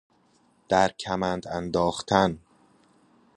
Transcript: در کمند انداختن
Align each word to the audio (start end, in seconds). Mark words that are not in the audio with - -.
در 0.69 0.89
کمند 0.89 1.47
انداختن 1.47 2.39